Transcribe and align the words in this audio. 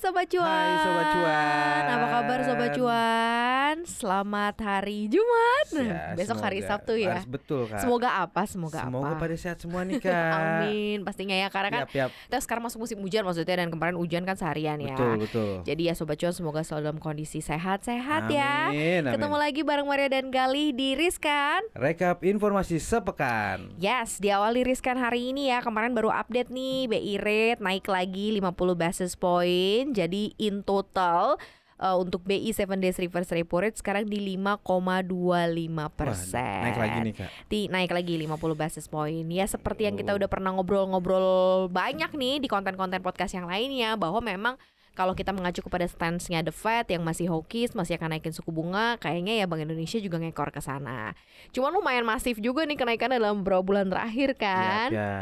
Sobat 0.00 0.24
Cuan 0.26 0.48
Hai, 0.48 0.80
Sobat 0.80 1.06
Cuan. 1.12 1.82
Apa 1.86 2.06
kabar 2.10 2.38
Sobat 2.40 2.70
Cuan? 2.72 3.76
Selamat 3.84 4.56
hari 4.58 5.06
Jumat 5.06 5.66
Ya, 5.70 6.16
Besok 6.16 6.40
hari 6.40 6.58
semoga- 6.58 6.70
Sabtu 6.72 6.92
ya 6.96 7.12
Harus 7.12 7.28
betul 7.28 7.68
kak. 7.68 7.78
Semoga 7.78 8.08
apa? 8.18 8.42
Semoga, 8.44 8.80
Semoga 8.82 9.12
apa? 9.12 9.20
pada 9.20 9.36
sehat 9.36 9.60
semua 9.60 9.84
nih 9.84 10.00
kak. 10.02 10.08
Amin 10.32 11.04
Pastinya 11.04 11.36
ya 11.36 11.46
Karena 11.46 11.68
kan 11.70 11.82
Yap, 11.84 11.92
yap. 11.92 12.10
kita 12.24 12.38
sekarang 12.40 12.64
masuk 12.64 12.80
musim 12.80 12.96
hujan 12.98 13.22
maksudnya 13.22 13.60
Dan 13.60 13.68
kemarin 13.68 13.92
hujan 13.94 14.24
kan 14.24 14.34
seharian 14.34 14.80
ya 14.80 14.96
Betul 14.96 15.12
betul. 15.20 15.52
Jadi 15.62 15.82
ya 15.84 15.92
Sobat 15.92 16.16
Cuan 16.16 16.32
semoga 16.32 16.64
selalu 16.64 16.82
dalam 16.82 16.98
kondisi 16.98 17.38
sehat-sehat 17.38 18.22
ya 18.26 18.72
Amin, 18.72 19.04
amin. 19.04 19.12
Ketemu 19.12 19.36
lagi 19.36 19.60
bareng 19.60 19.84
Maria 19.84 20.08
dan 20.08 20.32
Gali 20.32 20.72
di 20.72 20.96
Riskan 20.96 21.60
Rekap 21.72 22.24
informasi 22.24 22.80
sepekan. 22.80 23.68
Yes, 23.76 24.16
diawali 24.16 24.64
riskan 24.64 24.96
hari 24.96 25.28
ini 25.28 25.48
ya. 25.48 25.60
Kemarin 25.60 25.92
baru 25.92 26.08
update 26.08 26.48
nih 26.48 26.88
BI 26.88 27.14
rate 27.16 27.60
naik 27.60 27.84
lagi 27.84 28.32
50 28.32 28.48
basis 28.74 29.12
point. 29.14 29.89
Jadi 29.92 30.34
in 30.38 30.62
total 30.62 31.36
uh, 31.80 31.96
untuk 31.96 32.22
BI 32.28 32.52
7 32.52 32.76
days 32.76 33.00
reverse 33.00 33.32
repo 33.32 33.64
rate 33.64 33.80
sekarang 33.80 34.06
di 34.06 34.36
5,25 34.36 35.96
persen. 35.96 36.62
Naik 36.68 36.78
lagi 36.78 36.98
nih, 37.00 37.14
Kak. 37.16 37.30
Di, 37.48 37.60
naik 37.72 37.90
lagi 37.90 38.14
50 38.20 38.36
basis 38.54 38.86
point. 38.86 39.26
Ya 39.32 39.48
seperti 39.48 39.88
yang 39.88 39.96
kita 39.96 40.12
udah 40.14 40.28
pernah 40.28 40.52
ngobrol-ngobrol 40.54 41.72
banyak 41.72 42.12
nih 42.14 42.44
di 42.44 42.48
konten-konten 42.48 43.00
podcast 43.00 43.32
yang 43.34 43.48
lainnya 43.48 43.96
bahwa 43.96 44.20
memang 44.20 44.54
kalau 44.90 45.16
kita 45.16 45.30
mengacu 45.32 45.64
kepada 45.64 45.86
stance-nya 45.86 46.42
The 46.44 46.52
Fed 46.52 46.90
yang 46.92 47.06
masih 47.06 47.30
hawkish, 47.30 47.72
masih 47.72 47.96
akan 47.96 48.12
naikin 48.12 48.34
suku 48.34 48.50
bunga, 48.50 48.98
kayaknya 48.98 49.38
ya 49.38 49.46
Bank 49.46 49.64
Indonesia 49.64 49.96
juga 50.02 50.20
ngekor 50.20 50.50
ke 50.50 50.60
sana. 50.60 51.14
Cuman 51.54 51.72
lumayan 51.72 52.04
masif 52.04 52.36
juga 52.42 52.66
nih 52.66 52.76
kenaikannya 52.76 53.16
dalam 53.22 53.40
beberapa 53.40 53.64
bulan 53.64 53.86
terakhir 53.88 54.36
kan. 54.36 54.90
Yap, 54.90 54.98
ya. 54.98 55.14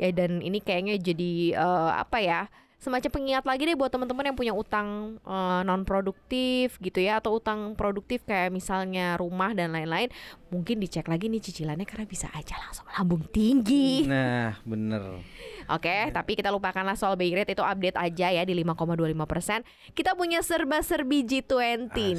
Ya 0.00 0.08
dan 0.14 0.38
ini 0.40 0.62
kayaknya 0.62 0.96
jadi 1.02 1.60
eh, 1.60 1.90
apa 1.98 2.18
ya? 2.22 2.40
Semacam 2.78 3.10
pengingat 3.10 3.42
lagi 3.42 3.66
deh 3.66 3.74
buat 3.74 3.90
teman-teman 3.90 4.30
yang 4.30 4.38
punya 4.38 4.54
utang 4.54 5.18
non 5.66 5.82
produktif 5.82 6.78
gitu 6.78 7.02
ya 7.02 7.18
atau 7.18 7.34
utang 7.42 7.74
produktif 7.74 8.22
kayak 8.22 8.54
misalnya 8.54 9.18
rumah 9.18 9.50
dan 9.50 9.74
lain-lain, 9.74 10.14
mungkin 10.54 10.78
dicek 10.78 11.10
lagi 11.10 11.26
nih 11.26 11.42
cicilannya 11.42 11.82
karena 11.82 12.06
bisa 12.06 12.30
aja 12.30 12.54
langsung 12.62 12.86
lambung 12.94 13.26
tinggi. 13.34 14.06
Nah 14.06 14.62
bener. 14.62 15.18
Oke, 15.68 16.08
tapi 16.14 16.38
kita 16.38 16.48
lupakanlah 16.48 16.96
soal 16.96 17.18
BI 17.18 17.34
rate 17.34 17.52
itu 17.52 17.60
update 17.60 17.98
aja 17.98 18.30
ya 18.30 18.42
di 18.46 18.56
5,25 18.56 19.26
persen. 19.28 19.60
Kita 19.92 20.16
punya 20.16 20.40
serba-serbi 20.40 21.28
G20 21.28 21.92
nih, 21.92 22.14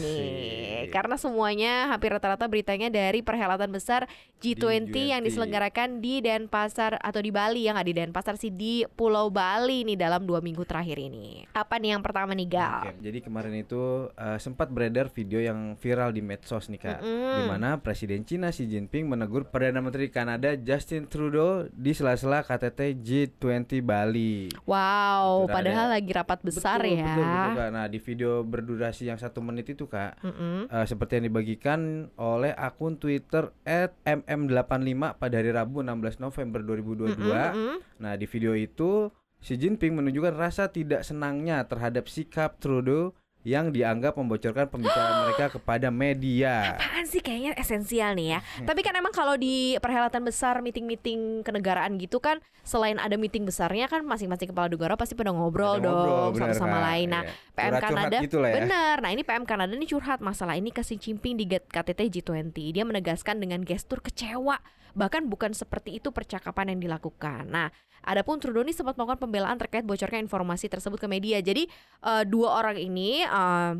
Asik. 0.85 0.93
karena 0.93 1.15
semuanya 1.17 1.89
hampir 1.89 2.13
rata-rata 2.13 2.45
beritanya 2.45 2.93
dari 2.93 3.25
perhelatan 3.25 3.73
besar 3.73 4.05
G20 4.43 4.91
yang 4.91 5.23
G20. 5.23 5.27
diselenggarakan 5.31 6.03
di 6.03 6.21
Denpasar 6.21 6.99
atau 7.01 7.23
di 7.23 7.31
Bali 7.33 7.65
yang 7.65 7.79
nggak 7.79 7.87
di 7.89 7.95
Denpasar 7.95 8.35
sih 8.37 8.53
di 8.53 8.85
Pulau 8.93 9.33
Bali 9.33 9.81
nih 9.81 9.97
dalam 9.97 10.29
dua 10.29 10.43
minggu 10.45 10.48
terakhir 10.57 10.97
ini. 10.97 11.45
Apa 11.51 11.75
nih 11.75 11.93
yang 11.93 12.01
pertama 12.01 12.31
nih 12.31 12.47
Gal? 12.47 12.81
Oke, 12.85 12.91
jadi 12.99 13.19
kemarin 13.19 13.53
itu 13.55 13.81
eh, 14.11 14.37
sempat 14.37 14.69
beredar 14.69 15.09
video 15.09 15.37
yang 15.37 15.75
viral 15.75 16.09
di 16.09 16.19
medsos 16.19 16.67
nih 16.67 16.79
kak, 16.79 16.99
di 17.03 17.43
mana 17.43 17.77
Presiden 17.77 18.23
Cina 18.23 18.49
Xi 18.49 18.65
Jinping 18.65 19.05
menegur 19.05 19.45
Perdana 19.45 19.79
Menteri 19.79 20.07
Kanada 20.07 20.55
Justin 20.55 21.05
Trudeau 21.05 21.69
di 21.69 21.91
sela-sela 21.91 22.41
KTT 22.41 22.97
G20 22.97 23.81
Bali. 23.81 24.49
Wow, 24.63 25.45
Itu 25.45 25.51
padahal 25.51 25.85
ada- 25.87 25.95
lagi 25.95 26.11
rapat 26.11 26.39
besar 26.39 26.79
betul, 26.79 26.95
ya. 26.95 27.05
Betul, 27.09 27.25
betul, 27.25 27.55
Kak. 27.55 27.69
Nah 27.69 27.85
di 27.85 27.99
video 27.99 28.31
berdurasi 28.41 29.03
yang 29.05 29.17
satu 29.17 29.39
menit 29.39 29.67
itu 29.67 29.85
kak, 29.85 30.21
Mm-mm. 30.21 30.65
eh, 30.65 30.85
seperti 30.85 31.17
yang 31.17 31.25
dibagikan 31.27 31.79
oleh 32.15 32.51
akun 32.51 32.95
Twitter 32.95 33.49
@mm85 33.63 34.69
pada 35.15 35.35
hari 35.35 35.51
Rabu 35.51 35.81
16 35.81 36.19
November 36.19 36.59
2022. 36.61 37.15
Mm-mm. 37.19 37.75
Nah 37.99 38.13
di 38.13 38.25
video 38.25 38.53
itu 38.53 39.09
Xi 39.39 39.55
Jinping 39.55 39.95
menunjukkan 39.95 40.35
rasa 40.35 40.67
tidak 40.67 41.01
senangnya 41.01 41.63
terhadap 41.63 42.05
sikap 42.05 42.59
Trudeau 42.59 43.15
yang 43.39 43.71
dianggap 43.71 44.19
membocorkan 44.19 44.67
pembicaraan 44.67 45.15
mereka 45.23 45.47
kepada 45.49 45.87
media. 45.87 46.75
Apaan 46.75 47.07
sih 47.07 47.23
kayaknya 47.23 47.55
esensial 47.55 48.11
nih 48.11 48.35
ya. 48.35 48.39
Tapi 48.61 48.83
kan 48.83 48.91
emang 48.91 49.15
kalau 49.15 49.39
di 49.39 49.79
perhelatan 49.79 50.27
besar 50.27 50.59
meeting-meeting 50.59 51.47
kenegaraan 51.47 51.95
gitu 51.95 52.19
kan 52.19 52.43
selain 52.67 52.99
ada 52.99 53.15
meeting 53.15 53.47
besarnya 53.47 53.87
kan 53.87 54.03
masing-masing 54.03 54.51
kepala 54.51 54.67
negara 54.67 54.99
pasti 54.99 55.15
pada 55.15 55.31
ngobrol 55.31 55.79
Ada 55.79 55.87
dong 55.87 55.95
ngobrol, 56.35 56.51
satu 56.51 56.59
sama 56.59 56.77
Kak. 56.77 56.83
lain. 56.83 57.07
Nah, 57.09 57.23
Iya. 57.23 57.31
PM 57.31 57.63
Curhat-curhat 57.71 57.81
Kanada 57.95 58.17
gitu 58.19 58.37
ya. 58.43 58.55
bener. 58.59 58.95
Nah, 58.99 59.09
ini 59.09 59.21
PM 59.23 59.45
Kanada 59.47 59.71
nih 59.73 59.87
curhat 59.89 60.19
masalah 60.19 60.53
ini 60.53 60.69
ke 60.69 60.83
Xi 60.83 60.95
Jinping 60.99 61.39
di 61.39 61.45
KTT 61.47 62.11
G20. 62.11 62.75
Dia 62.75 62.83
menegaskan 62.83 63.39
dengan 63.39 63.63
gestur 63.63 64.03
kecewa 64.03 64.59
bahkan 64.93 65.25
bukan 65.25 65.53
seperti 65.53 65.97
itu 66.01 66.09
percakapan 66.09 66.75
yang 66.75 66.79
dilakukan. 66.89 67.49
Nah, 67.49 67.67
adapun 68.05 68.39
Trudeau 68.41 68.63
ini 68.63 68.73
sempat 68.73 68.95
melakukan 68.95 69.19
pembelaan 69.21 69.57
terkait 69.57 69.85
bocornya 69.85 70.21
informasi 70.21 70.69
tersebut 70.69 70.97
ke 70.97 71.07
media. 71.09 71.37
Jadi 71.41 71.67
eh, 72.05 72.23
dua 72.25 72.61
orang 72.61 72.77
ini 72.79 73.23
eh, 73.23 73.73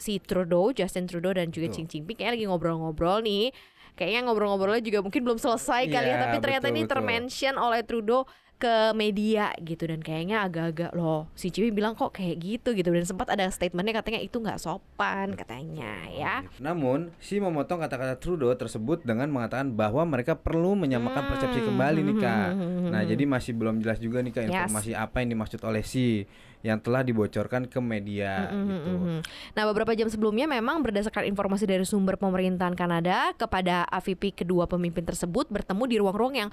si 0.00 0.16
Trudeau, 0.18 0.72
Justin 0.72 1.04
Trudeau 1.04 1.36
dan 1.36 1.52
juga 1.52 1.68
Xi. 1.68 1.84
Jinping 1.84 2.16
kayaknya 2.16 2.32
lagi 2.40 2.46
ngobrol-ngobrol 2.48 3.20
nih. 3.20 3.52
Kayaknya 3.98 4.20
ngobrol-ngobrolnya 4.24 4.80
juga 4.80 5.04
mungkin 5.04 5.20
belum 5.28 5.36
selesai 5.36 5.84
kali 5.92 6.08
ya, 6.08 6.16
Iya, 6.16 6.22
tapi 6.24 6.36
ternyata 6.40 6.66
betul, 6.72 6.76
ini 6.80 6.82
termention 6.88 7.54
oleh 7.60 7.80
Trudeau 7.84 8.24
ke 8.60 8.92
media 8.92 9.56
gitu 9.56 9.88
dan 9.88 10.04
kayaknya 10.04 10.44
agak-agak 10.44 10.92
loh 10.92 11.32
si 11.32 11.48
Ciwi 11.48 11.72
bilang 11.72 11.96
kok 11.96 12.12
kayak 12.12 12.36
gitu 12.36 12.76
gitu 12.76 12.92
dan 12.92 13.08
sempat 13.08 13.32
ada 13.32 13.48
statementnya 13.48 13.96
katanya 13.96 14.20
itu 14.20 14.36
nggak 14.36 14.60
sopan 14.60 15.32
katanya 15.32 16.04
ya 16.12 16.44
Namun, 16.60 17.08
Xi 17.18 17.40
memotong 17.40 17.80
kata-kata 17.80 18.20
Trudeau 18.20 18.52
tersebut 18.52 19.00
dengan 19.00 19.32
mengatakan 19.32 19.72
bahwa 19.72 20.04
mereka 20.04 20.36
perlu 20.36 20.76
menyamakan 20.76 21.24
Hmm. 21.24 21.30
persepsi 21.32 21.60
kembali 21.64 22.00
nih 22.04 22.16
kak. 22.20 22.50
Nah, 22.92 23.02
jadi 23.02 23.24
masih 23.24 23.56
belum 23.56 23.80
jelas 23.80 23.96
juga 23.96 24.20
nih 24.20 24.32
kak 24.36 24.44
Yes. 24.44 24.52
informasi 24.52 24.92
apa 24.92 25.24
yang 25.24 25.32
dimaksud 25.32 25.60
oleh 25.64 25.80
Xi 25.80 26.28
yang 26.60 26.76
telah 26.76 27.00
dibocorkan 27.00 27.64
ke 27.64 27.80
media 27.80 28.52
gitu. 28.52 28.92
Mhm. 28.92 29.24
Nah, 29.56 29.64
beberapa 29.64 29.96
jam 29.96 30.12
sebelumnya 30.12 30.44
memang 30.44 30.84
berdasarkan 30.84 31.24
informasi 31.24 31.64
dari 31.64 31.88
sumber 31.88 32.20
pemerintahan 32.20 32.76
Kanada 32.76 33.32
kepada 33.32 33.88
AVP 33.88 34.36
kedua 34.36 34.68
pemimpin 34.68 35.00
tersebut 35.00 35.48
bertemu 35.48 35.84
di 35.88 35.96
ruang-ruang 35.96 36.34
yang 36.36 36.50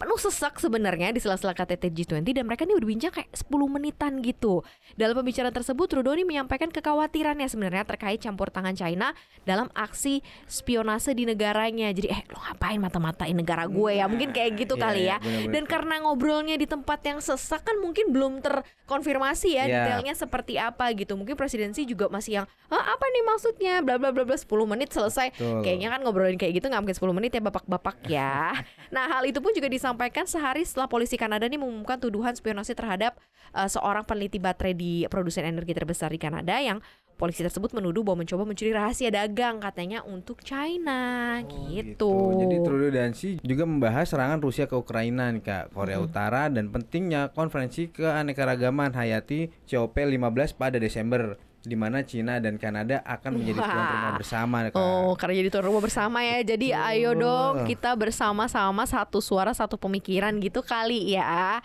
penuh 0.00 0.16
sesak 0.16 0.56
sebenarnya 0.56 1.12
di 1.12 1.20
sela-sela 1.20 1.49
KTT 1.52 1.90
G20 1.90 2.22
dan 2.32 2.44
mereka 2.44 2.62
ini 2.62 2.74
berbincang 2.74 3.10
kayak 3.10 3.30
10 3.30 3.46
menitan 3.66 4.18
gitu. 4.20 4.62
Dalam 4.94 5.14
pembicaraan 5.14 5.50
tersebut 5.50 5.86
Trudeau 5.86 6.12
ini 6.12 6.22
menyampaikan 6.22 6.68
kekhawatirannya 6.68 7.46
sebenarnya 7.46 7.84
terkait 7.84 8.18
campur 8.18 8.48
tangan 8.48 8.72
China 8.72 9.12
dalam 9.42 9.70
aksi 9.72 10.20
spionase 10.44 11.12
di 11.12 11.24
negaranya. 11.24 11.90
Jadi 11.90 12.08
eh 12.08 12.22
lo 12.28 12.38
ngapain 12.38 12.78
mata-matain 12.78 13.32
negara 13.32 13.64
gue 13.64 13.92
ya? 13.96 14.06
Mungkin 14.06 14.30
kayak 14.30 14.50
gitu 14.58 14.74
Iya, 14.74 14.82
kali 14.82 15.00
iya, 15.00 15.08
ya. 15.08 15.16
benar-benar. 15.18 15.52
Dan 15.52 15.64
karena 15.64 15.94
ngobrolnya 16.02 16.56
di 16.56 16.66
tempat 16.66 17.00
yang 17.02 17.18
sesak 17.18 17.62
kan 17.62 17.76
mungkin 17.78 18.10
belum 18.10 18.40
terkonfirmasi 18.40 19.48
ya 19.54 19.64
Iya. 19.64 19.74
detailnya 19.86 20.14
seperti 20.14 20.56
apa 20.56 20.90
gitu. 20.92 21.14
Mungkin 21.14 21.36
presidensi 21.36 21.84
juga 21.84 22.08
masih 22.08 22.42
yang 22.42 22.46
ah, 22.68 22.84
apa 22.92 23.04
nih 23.06 23.22
maksudnya 23.24 23.74
bla 23.80 23.96
bla 23.96 24.10
bla 24.10 24.24
bla 24.24 24.36
10 24.36 24.46
menit 24.66 24.90
selesai. 24.90 25.32
Betul. 25.32 25.62
Kayaknya 25.62 25.88
kan 25.90 26.00
ngobrolin 26.02 26.36
kayak 26.36 26.52
gitu 26.58 26.66
nggak 26.66 26.82
mungkin 26.82 26.96
10 26.98 27.16
menit 27.16 27.30
ya 27.32 27.42
bapak-bapak 27.42 27.96
ya. 28.06 28.52
nah, 28.94 29.04
hal 29.08 29.22
itu 29.24 29.38
pun 29.38 29.52
juga 29.52 29.68
disampaikan 29.68 30.26
sehari 30.26 30.62
setelah 30.62 30.86
polisi 30.86 31.14
Kanada 31.14 31.39
nih 31.46 31.60
mengumumkan 31.60 31.96
tuduhan 32.02 32.34
spionase 32.34 32.74
terhadap 32.74 33.16
eh, 33.54 33.68
seorang 33.68 34.04
peneliti 34.04 34.42
baterai 34.42 34.74
di 34.74 35.06
produsen 35.06 35.46
energi 35.46 35.72
terbesar 35.72 36.12
di 36.12 36.20
Kanada 36.20 36.58
yang 36.58 36.82
polisi 37.20 37.44
tersebut 37.44 37.76
menuduh 37.76 38.00
bahwa 38.00 38.24
mencoba 38.24 38.48
mencuri 38.48 38.72
rahasia 38.72 39.12
dagang 39.12 39.60
katanya 39.60 40.00
untuk 40.08 40.40
China. 40.40 41.36
Gitu. 41.44 42.08
Oh, 42.08 42.32
Jadi 42.32 42.56
Trudeau 42.64 42.88
dan 42.88 43.12
Xi 43.12 43.36
juga 43.44 43.68
membahas 43.68 44.08
serangan 44.08 44.40
Rusia 44.40 44.64
ke 44.64 44.72
Ukraina 44.72 45.28
nih 45.28 45.44
Kak, 45.44 45.76
Korea 45.76 46.00
Utara 46.00 46.48
dan 46.48 46.72
pentingnya 46.72 47.28
konferensi 47.36 47.92
keanekaragaman 47.92 48.96
hayati 48.96 49.52
COP15 49.68 50.56
pada 50.56 50.80
Desember 50.80 51.36
di 51.60 51.76
mana 51.76 52.00
Cina 52.00 52.40
dan 52.40 52.56
Kanada 52.56 53.04
akan 53.04 53.36
menjadi 53.36 53.60
tuan 53.60 53.86
rumah 53.92 54.12
bersama 54.16 54.56
Kak. 54.72 54.80
Oh, 54.80 55.12
karena 55.12 55.34
jadi 55.44 55.48
tuan 55.52 55.64
rumah 55.68 55.82
bersama 55.84 56.18
ya. 56.24 56.40
Jadi 56.40 56.72
ayo 56.72 57.12
dong 57.12 57.68
kita 57.68 57.92
bersama-sama 57.92 58.88
satu 58.88 59.20
suara 59.20 59.52
satu 59.52 59.76
pemikiran 59.76 60.32
gitu 60.40 60.64
kali 60.64 61.12
ya. 61.12 61.60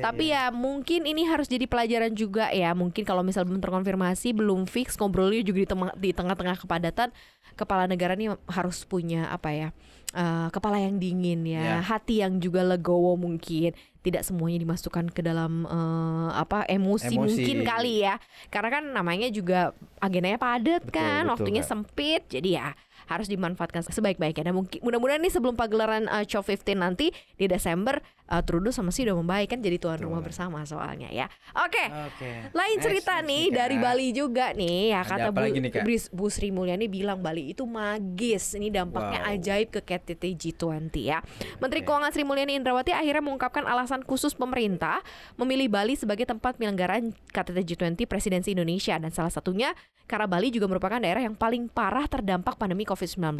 Tapi 0.00 0.30
ya 0.30 0.48
mungkin 0.48 1.04
ini 1.04 1.26
harus 1.26 1.46
jadi 1.46 1.66
pelajaran 1.66 2.14
juga 2.14 2.48
ya. 2.50 2.70
Mungkin 2.72 3.02
kalau 3.02 3.20
misal 3.20 3.42
belum 3.44 3.58
terkonfirmasi, 3.58 4.32
belum 4.32 4.64
fix 4.64 4.94
ngobrolnya 4.96 5.42
juga 5.42 5.58
di 5.62 5.68
tengah 5.68 5.92
di 5.98 6.10
tengah-tengah 6.10 6.56
kepadatan, 6.62 7.08
kepala 7.54 7.84
negara 7.84 8.14
nih 8.14 8.32
harus 8.48 8.82
punya 8.84 9.26
apa 9.28 9.50
ya? 9.50 9.68
eh, 10.12 10.48
kepala 10.52 10.76
yang 10.76 11.00
dingin 11.00 11.40
ya, 11.48 11.64
Ya. 11.64 11.76
hati 11.80 12.20
yang 12.20 12.36
juga 12.36 12.60
legowo 12.60 13.16
mungkin. 13.16 13.72
Tidak 14.04 14.20
semuanya 14.20 14.60
dimasukkan 14.60 15.08
ke 15.08 15.24
dalam 15.24 15.64
eh, 15.64 16.30
apa 16.36 16.68
emosi, 16.68 17.16
Emosi. 17.16 17.40
mungkin 17.40 17.64
kali 17.64 18.04
ya. 18.04 18.20
Karena 18.52 18.68
kan 18.76 18.84
namanya 18.92 19.32
juga 19.32 19.72
agendanya 20.04 20.36
padat 20.36 20.84
Betul, 20.84 21.00
kan, 21.00 21.24
betul, 21.24 21.32
waktunya 21.32 21.62
Kak. 21.64 21.70
sempit. 21.72 22.22
Jadi 22.28 22.60
ya 22.60 22.76
harus 23.18 23.28
dimanfaatkan 23.28 23.84
sebaik-baiknya. 23.84 24.52
Dan 24.52 24.54
mungkin 24.56 24.80
mudah-mudahan 24.80 25.20
nih 25.20 25.32
sebelum 25.32 25.54
pagelaran 25.54 26.08
uh, 26.08 26.24
Show 26.24 26.40
15 26.44 26.76
nanti 26.78 27.12
di 27.36 27.44
Desember 27.46 28.00
uh, 28.32 28.40
Trudeau 28.40 28.72
sama 28.72 28.88
sih 28.88 29.04
udah 29.04 29.16
membaik 29.20 29.52
kan 29.52 29.60
jadi 29.60 29.76
tuan 29.76 30.00
Betul. 30.00 30.08
rumah 30.08 30.22
bersama 30.24 30.64
soalnya 30.64 31.12
ya. 31.12 31.28
Oke. 31.60 31.84
Oke. 31.88 32.30
Lain 32.56 32.76
Next, 32.80 32.84
cerita 32.88 33.20
next 33.20 33.28
nih 33.28 33.44
dari 33.52 33.76
Bali 33.76 34.08
juga 34.16 34.56
nih 34.56 34.96
ya 34.96 35.00
Ada 35.04 35.10
kata 35.10 35.28
Bu, 35.30 35.40
nih, 35.44 35.70
Kak? 35.70 35.84
Bu 36.10 36.26
Sri 36.32 36.48
Mulyani 36.48 36.86
bilang 36.88 37.20
Bali 37.20 37.52
itu 37.52 37.68
magis. 37.68 38.56
Ini 38.56 38.72
dampaknya 38.72 39.20
Wow. 39.22 39.34
ajaib 39.36 39.68
ke 39.68 39.80
KTT 39.84 40.24
G20 40.34 40.94
ya. 41.04 41.20
Menteri. 41.60 41.84
Keuangan 41.84 42.10
Sri 42.14 42.24
Mulyani 42.24 42.56
Indrawati 42.56 42.94
akhirnya 42.94 43.20
mengungkapkan 43.20 43.66
alasan 43.66 44.00
khusus 44.06 44.32
pemerintah 44.32 45.02
memilih 45.36 45.68
Bali 45.68 45.98
sebagai 45.98 46.24
tempat 46.24 46.56
penyelenggaraan 46.56 47.12
KTT 47.34 47.58
G20 47.74 48.06
Presidensi 48.06 48.54
Indonesia 48.54 48.96
dan 48.96 49.10
salah 49.10 49.30
satunya 49.34 49.74
karena 50.06 50.26
Bali 50.28 50.52
juga 50.52 50.68
merupakan 50.68 50.98
daerah 51.00 51.24
yang 51.24 51.32
paling 51.32 51.72
parah 51.72 52.04
terdampak 52.04 52.60
pandemi 52.60 52.84
COVID-19. 53.02 53.34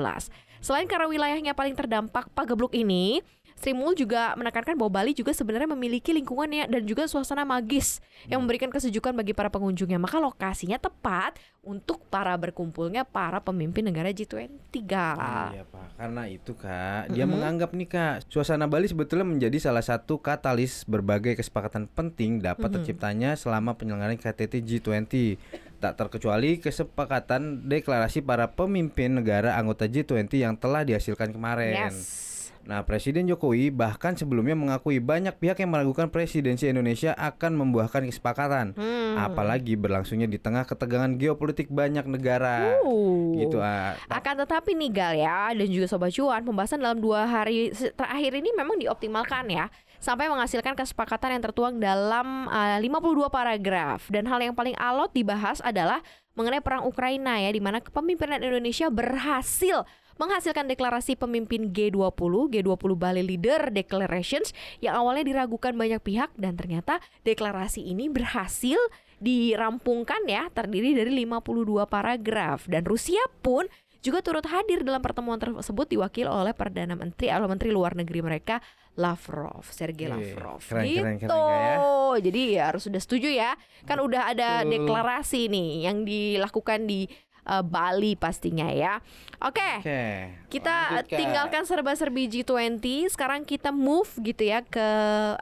Selain 0.59 0.87
karena 0.91 1.07
wilayahnya 1.07 1.55
paling 1.55 1.79
terdampak 1.79 2.31
pagebluk 2.35 2.75
ini, 2.75 3.23
Sri 3.55 3.71
Mul 3.71 3.95
juga 3.95 4.35
menekankan 4.35 4.75
bahwa 4.75 4.91
Bali 4.91 5.15
juga 5.15 5.31
sebenarnya 5.31 5.71
memiliki 5.71 6.11
lingkungannya 6.11 6.67
dan 6.67 6.83
juga 6.83 7.07
suasana 7.07 7.47
magis 7.47 8.03
yang 8.27 8.43
memberikan 8.43 8.67
kesejukan 8.75 9.15
bagi 9.15 9.39
para 9.39 9.55
pengunjungnya. 9.55 10.03
Maka 10.03 10.19
lokasinya 10.19 10.83
tepat 10.83 11.39
untuk 11.63 12.03
para 12.11 12.35
berkumpulnya 12.35 13.07
para 13.07 13.39
pemimpin 13.39 13.87
negara 13.87 14.11
G20. 14.11 14.51
Kak. 14.83 15.55
Iya 15.55 15.63
pak, 15.63 15.95
karena 15.95 16.23
itu 16.27 16.59
kak, 16.59 17.15
dia 17.15 17.23
Mm-mm. 17.23 17.39
menganggap 17.39 17.71
nih 17.71 17.87
kak, 17.87 18.15
suasana 18.27 18.67
Bali 18.67 18.91
sebetulnya 18.91 19.31
menjadi 19.31 19.71
salah 19.71 19.85
satu 19.85 20.19
katalis 20.19 20.83
berbagai 20.83 21.39
kesepakatan 21.39 21.87
penting 21.87 22.43
dapat 22.43 22.67
Mhm. 22.67 22.75
terciptanya 22.83 23.31
selama 23.39 23.79
penyelenggaraan 23.79 24.19
KTT 24.19 24.59
G20. 24.59 25.39
Tak 25.83 25.99
terkecuali 25.99 26.63
kesepakatan 26.63 27.67
deklarasi 27.67 28.23
para 28.23 28.55
pemimpin 28.55 29.19
negara 29.19 29.59
anggota 29.59 29.91
G20 29.91 30.31
yang 30.31 30.55
telah 30.55 30.87
dihasilkan 30.87 31.35
kemarin. 31.35 31.91
Yes. 31.91 32.31
Nah, 32.63 32.87
Presiden 32.87 33.27
Jokowi 33.27 33.75
bahkan 33.75 34.15
sebelumnya 34.15 34.55
mengakui 34.55 35.03
banyak 35.03 35.35
pihak 35.35 35.59
yang 35.59 35.75
meragukan 35.75 36.07
presidensi 36.07 36.71
Indonesia 36.71 37.11
akan 37.19 37.59
membuahkan 37.59 38.07
kesepakatan. 38.07 38.79
Hmm. 38.79 39.19
Apalagi 39.19 39.75
berlangsungnya 39.75 40.31
di 40.31 40.39
tengah 40.39 40.63
ketegangan 40.63 41.19
geopolitik 41.19 41.67
banyak 41.67 42.07
negara. 42.07 42.79
Uh. 42.87 43.35
Gitu 43.43 43.59
ah. 43.59 43.99
Akan 44.07 44.39
tetapi 44.39 44.79
nih 44.79 44.91
Gal 44.95 45.15
ya 45.19 45.51
dan 45.51 45.67
juga 45.67 45.91
Sobat 45.91 46.15
Cuan 46.15 46.47
pembahasan 46.47 46.79
dalam 46.79 47.03
dua 47.03 47.27
hari 47.27 47.75
terakhir 47.75 48.39
ini 48.39 48.55
memang 48.55 48.79
dioptimalkan 48.79 49.51
ya 49.51 49.67
sampai 50.03 50.27
menghasilkan 50.27 50.75
kesepakatan 50.75 51.39
yang 51.39 51.43
tertuang 51.47 51.79
dalam 51.79 52.51
uh, 52.51 52.77
52 52.83 53.31
paragraf. 53.31 54.11
Dan 54.11 54.27
hal 54.27 54.43
yang 54.43 54.59
paling 54.59 54.75
alot 54.75 55.15
dibahas 55.15 55.63
adalah 55.63 56.03
mengenai 56.35 56.59
perang 56.59 56.83
Ukraina 56.83 57.39
ya 57.39 57.55
di 57.55 57.63
mana 57.63 57.79
kepemimpinan 57.79 58.43
Indonesia 58.43 58.91
berhasil 58.91 59.87
menghasilkan 60.21 60.69
deklarasi 60.69 61.17
pemimpin 61.17 61.73
G20, 61.73 62.53
G20 62.53 62.91
Bali 62.99 63.23
Leader 63.25 63.73
Declarations 63.73 64.53
yang 64.85 64.99
awalnya 64.99 65.25
diragukan 65.25 65.73
banyak 65.73 66.03
pihak 66.05 66.35
dan 66.37 66.59
ternyata 66.59 67.01
deklarasi 67.25 67.81
ini 67.81 68.13
berhasil 68.13 68.79
dirampungkan 69.23 70.27
ya 70.27 70.51
terdiri 70.51 70.99
dari 70.99 71.15
52 71.27 71.87
paragraf. 71.87 72.67
Dan 72.67 72.83
Rusia 72.83 73.23
pun 73.41 73.71
juga 74.03 74.19
turut 74.19 74.43
hadir 74.51 74.83
dalam 74.83 74.99
pertemuan 74.99 75.39
tersebut 75.39 75.87
diwakil 75.87 76.27
oleh 76.27 76.51
Perdana 76.53 76.99
Menteri 76.99 77.31
atau 77.31 77.47
Menteri 77.47 77.71
Luar 77.71 77.95
Negeri 77.95 78.19
mereka 78.19 78.59
Lavrov, 78.99 79.65
Sergei 79.71 80.11
Wih, 80.11 80.35
Lavrov. 80.35 80.61
keren, 80.61 80.85
gitu. 80.85 81.01
keren, 81.01 81.17
keren, 81.23 81.31
Kak, 81.31 81.55
ya. 81.55 81.77
Jadi 82.21 82.43
ya 82.53 82.63
harus 82.69 82.83
sudah 82.85 83.01
setuju 83.01 83.29
ya. 83.31 83.57
Kan 83.89 84.03
udah 84.03 84.35
ada 84.35 84.67
deklarasi 84.67 85.49
nih 85.49 85.89
yang 85.89 86.05
dilakukan 86.05 86.85
di 86.85 87.09
eh, 87.43 87.63
Bali 87.63 88.15
pastinya 88.15 88.69
ya. 88.69 88.99
Oke. 89.43 89.83
Oke. 89.83 90.03
Kita 90.47 90.75
lanjut, 90.95 91.07
Kak. 91.11 91.19
tinggalkan 91.19 91.63
serba-serbi 91.67 92.31
G20, 92.31 92.79
sekarang 93.11 93.43
kita 93.43 93.75
move 93.75 94.07
gitu 94.23 94.47
ya 94.47 94.63
ke 94.63 94.87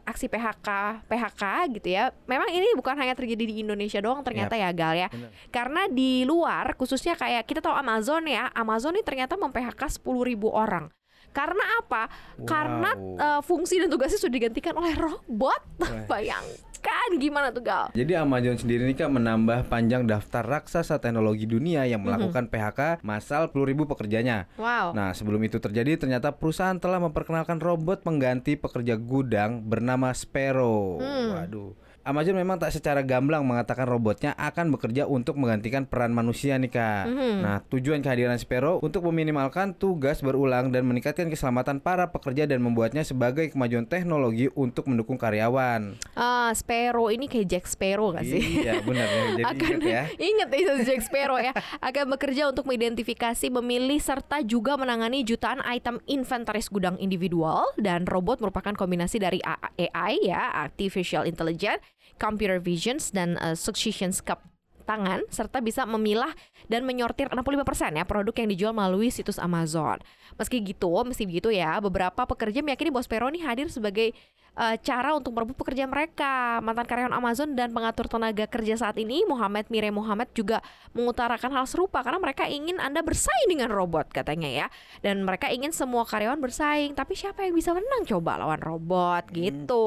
aksi 0.02 0.30
PHK 0.30 0.68
PHK 1.04 1.42
gitu 1.76 1.88
ya. 1.92 2.14
Memang 2.24 2.48
ini 2.48 2.72
bukan 2.72 2.96
hanya 2.96 3.12
terjadi 3.12 3.44
di 3.44 3.60
Indonesia 3.60 4.00
doang 4.00 4.24
ternyata 4.24 4.56
ya 4.56 4.70
Gal 4.72 4.96
ya. 4.96 5.08
Bener. 5.12 5.30
Karena 5.52 5.82
di 5.86 6.24
luar 6.24 6.72
khususnya 6.78 7.18
kayak 7.18 7.44
kita 7.44 7.60
tahu 7.60 7.74
Amazon 7.76 8.24
ya, 8.24 8.48
Amazon 8.54 8.96
ini 8.96 9.04
ternyata 9.04 9.36
mem-PHK 9.36 10.00
10.000 10.00 10.48
orang. 10.48 10.88
Karena 11.30 11.62
apa? 11.78 12.10
Karena 12.42 12.90
Wow. 12.90 13.38
eh, 13.38 13.40
fungsi 13.46 13.78
dan 13.78 13.86
tugasnya 13.86 14.18
sudah 14.18 14.34
digantikan 14.34 14.74
oleh 14.74 14.94
robot. 14.98 15.60
Wah. 15.78 16.42
Bayangkan 17.10 17.26
gimana 17.26 17.48
tuh 17.50 17.62
Gal? 17.66 17.86
Jadi 17.90 18.12
Amazon 18.14 18.54
sendiri 18.54 18.86
nih 18.86 18.94
Kak 19.02 19.10
menambah 19.10 19.66
panjang 19.66 20.06
daftar 20.06 20.46
raksasa 20.46 21.02
teknologi 21.02 21.42
dunia 21.42 21.82
yang 21.82 22.06
melakukan 22.06 22.46
PHK 22.46 23.02
massal 23.02 23.50
10.000 23.50 23.74
pekerjanya. 23.82 24.46
Wow. 24.54 24.94
Nah, 24.94 25.10
sebelum 25.10 25.42
itu 25.42 25.58
terjadi 25.58 25.98
ternyata 25.98 26.30
perusahaan 26.30 26.78
telah 26.78 27.02
memperkenalkan 27.02 27.58
robot 27.58 28.06
pengganti 28.06 28.54
pekerja 28.54 28.94
gudang 28.94 29.58
bernama 29.66 30.14
Sparrow. 30.14 31.02
Hmm. 31.02 31.34
Waduh. 31.34 31.74
Amazon 32.10 32.34
memang 32.34 32.58
tak 32.58 32.74
secara 32.74 33.06
gamblang 33.06 33.46
mengatakan 33.46 33.86
robotnya 33.86 34.34
akan 34.34 34.74
bekerja 34.74 35.06
untuk 35.06 35.38
menggantikan 35.38 35.86
peran 35.86 36.10
manusia 36.10 36.58
nih 36.58 36.74
Kak. 36.74 37.04
Mhm. 37.06 37.34
Nah, 37.38 37.62
tujuan 37.70 38.02
kehadiran 38.02 38.34
Sparrow 38.34 38.82
untuk 38.82 39.06
meminimalkan 39.06 39.78
tugas 39.78 40.18
berulang 40.18 40.74
dan 40.74 40.82
meningkatkan 40.90 41.30
keselamatan 41.30 41.78
para 41.78 42.10
pekerja 42.10 42.50
dan 42.50 42.58
membuatnya 42.66 43.06
sebagai 43.06 43.54
kemajuan 43.54 43.86
teknologi 43.86 44.50
untuk 44.58 44.90
mendukung 44.90 45.14
karyawan. 45.14 45.94
Ah, 46.18 46.50
Sparrow 46.50 47.14
ini 47.14 47.30
kayak 47.30 47.46
Jack 47.46 47.64
Sparrow 47.70 48.10
gak 48.10 48.26
sih? 48.26 48.66
Iya, 48.66 48.82
benar 48.82 49.06
ya. 49.06 49.22
Jadi 49.30 49.42
akan 49.46 49.70
ingat 49.70 49.82
ya. 49.86 50.02
ingat 50.34 50.48
ya 50.50 50.72
Jack 50.82 51.00
Sparrow 51.06 51.38
ya 51.38 51.54
akan 51.78 52.04
bekerja 52.18 52.42
untuk 52.50 52.66
mengidentifikasi, 52.66 53.46
memilih 53.54 54.02
serta 54.02 54.42
juga 54.42 54.74
menangani 54.74 55.22
jutaan 55.22 55.62
item 55.62 56.02
inventaris 56.10 56.66
gudang 56.66 56.98
individual 56.98 57.70
dan 57.78 58.02
robot 58.02 58.42
merupakan 58.42 58.74
kombinasi 58.74 59.22
dari 59.22 59.38
AI 59.46 60.26
ya 60.26 60.50
artificial 60.58 61.22
intelligence, 61.22 61.84
computer 62.20 62.60
visions 62.60 63.08
dan 63.08 63.40
uh, 63.40 63.56
succession 63.56 64.12
skep 64.12 64.44
tangan 64.90 65.22
serta 65.30 65.62
bisa 65.62 65.86
memilah 65.86 66.34
dan 66.66 66.82
menyortir 66.82 67.30
65% 67.30 67.94
ya 67.94 68.02
produk 68.02 68.34
yang 68.34 68.48
dijual 68.50 68.72
melalui 68.74 69.14
situs 69.14 69.38
Amazon. 69.38 70.02
Meski 70.34 70.58
gitu, 70.66 70.90
meski 71.06 71.30
begitu 71.30 71.54
ya, 71.54 71.78
beberapa 71.78 72.26
pekerja 72.26 72.58
meyakini 72.58 72.90
Sparrow 72.98 73.30
ini 73.30 73.38
hadir 73.46 73.70
sebagai 73.70 74.10
eh, 74.58 74.76
cara 74.82 75.14
untuk 75.14 75.30
merebut 75.30 75.54
pekerjaan 75.54 75.94
mereka. 75.94 76.58
Mantan 76.58 76.90
karyawan 76.90 77.14
Amazon 77.14 77.54
dan 77.54 77.70
pengatur 77.70 78.10
tenaga 78.10 78.50
kerja 78.50 78.74
saat 78.82 78.98
ini, 78.98 79.22
Muhammad 79.30 79.70
Mire 79.70 79.94
Muhammad 79.94 80.26
juga 80.34 80.58
mengutarakan 80.90 81.54
hal 81.54 81.66
serupa 81.70 82.02
karena 82.02 82.18
mereka 82.18 82.50
ingin 82.50 82.82
Anda 82.82 83.06
bersaing 83.06 83.46
dengan 83.46 83.70
robot 83.70 84.10
katanya 84.10 84.50
ya. 84.50 84.66
Dan 85.06 85.22
mereka 85.22 85.54
ingin 85.54 85.70
semua 85.70 86.02
karyawan 86.02 86.42
bersaing, 86.42 86.98
tapi 86.98 87.14
siapa 87.14 87.46
yang 87.46 87.54
bisa 87.54 87.70
menang 87.70 88.02
coba 88.10 88.42
lawan 88.42 88.58
robot 88.58 89.30
gitu. 89.30 89.86